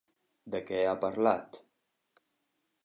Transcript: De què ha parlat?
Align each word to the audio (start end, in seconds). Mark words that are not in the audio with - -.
De 0.55 0.61
què 0.69 0.79
ha 0.85 0.95
parlat? 1.03 1.61